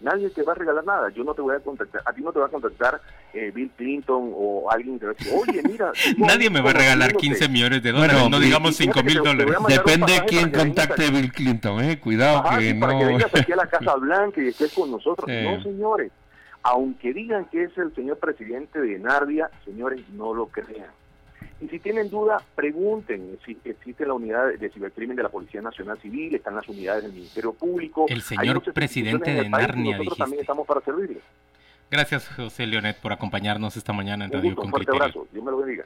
Nadie 0.00 0.28
te 0.30 0.42
va 0.42 0.52
a 0.52 0.54
regalar 0.54 0.84
nada. 0.84 1.08
Yo 1.10 1.24
no 1.24 1.34
te 1.34 1.40
voy 1.40 1.56
a 1.56 1.60
contactar. 1.60 2.02
A 2.04 2.12
ti 2.12 2.20
no 2.20 2.32
te 2.32 2.38
va 2.38 2.46
a 2.46 2.48
contactar 2.50 3.00
eh, 3.32 3.50
Bill 3.54 3.70
Clinton 3.76 4.30
o 4.34 4.70
alguien 4.70 4.98
que 4.98 5.06
va 5.06 5.12
a 5.12 5.14
decir, 5.14 5.32
oye, 5.34 5.62
mira. 5.62 5.92
Nadie 6.18 6.50
me 6.50 6.60
va 6.60 6.70
a 6.70 6.74
regalar 6.74 7.14
15 7.14 7.48
millones 7.48 7.82
de 7.82 7.92
dólares, 7.92 8.14
bueno, 8.20 8.28
no 8.28 8.40
digamos 8.40 8.76
5 8.76 9.02
mil 9.02 9.16
dólares. 9.22 9.54
Depende 9.68 10.12
de 10.12 10.24
quién 10.26 10.50
contacte 10.50 11.06
a 11.06 11.10
Bill 11.10 11.32
Clinton, 11.32 11.82
eh. 11.82 11.98
Cuidado 11.98 12.38
Ajá, 12.38 12.58
que 12.58 12.64
sí, 12.64 12.74
no. 12.74 12.80
Para 12.80 12.98
que 12.98 13.04
vengas 13.06 13.34
aquí 13.34 13.52
a 13.52 13.56
la 13.56 13.66
Casa 13.70 13.94
Blanca 13.96 14.42
y 14.42 14.48
estés 14.48 14.72
con 14.74 14.90
nosotros. 14.90 15.30
Sí. 15.30 15.44
No, 15.44 15.62
señores. 15.62 16.12
Aunque 16.62 17.12
digan 17.12 17.44
que 17.46 17.62
es 17.62 17.78
el 17.78 17.94
señor 17.94 18.18
presidente 18.18 18.80
de 18.80 18.98
Narvia, 18.98 19.50
señores, 19.64 20.00
no 20.10 20.34
lo 20.34 20.46
crean. 20.46 20.90
Y 21.60 21.68
si 21.68 21.78
tienen 21.78 22.10
duda, 22.10 22.42
pregunten 22.54 23.38
si 23.44 23.56
existe 23.64 24.06
la 24.06 24.12
unidad 24.12 24.52
de 24.58 24.68
cibercrimen 24.70 25.16
de 25.16 25.22
la 25.22 25.30
Policía 25.30 25.62
Nacional 25.62 25.98
Civil, 26.00 26.34
están 26.34 26.54
las 26.54 26.68
unidades 26.68 27.04
del 27.04 27.12
Ministerio 27.12 27.54
Público. 27.54 28.06
El 28.08 28.20
señor 28.20 28.62
presidente 28.74 29.32
de 29.32 29.48
Narnia, 29.48 29.96
nosotros 29.96 30.18
también 30.18 30.40
estamos 30.42 30.66
para 30.66 30.82
servirle. 30.82 31.20
Gracias, 31.90 32.28
José 32.28 32.66
Leonet, 32.66 33.00
por 33.00 33.12
acompañarnos 33.12 33.76
esta 33.76 33.92
mañana 33.92 34.24
en 34.24 34.30
Un 34.30 34.36
Radio 34.36 34.50
gusto, 34.50 34.60
con 34.60 34.66
un 34.66 34.70
fuerte 34.72 34.90
abrazo. 34.90 35.28
Dios 35.32 35.44
me 35.44 35.50
lo 35.50 35.58
bendiga. 35.58 35.84